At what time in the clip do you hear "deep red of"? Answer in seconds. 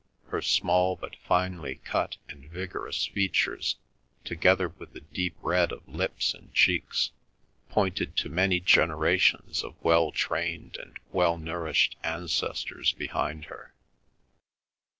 5.01-5.87